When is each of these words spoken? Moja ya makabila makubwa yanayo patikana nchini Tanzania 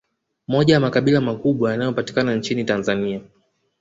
Moja 0.47 0.73
ya 0.73 0.79
makabila 0.79 1.21
makubwa 1.21 1.71
yanayo 1.71 1.91
patikana 1.93 2.35
nchini 2.35 2.63
Tanzania 2.63 3.21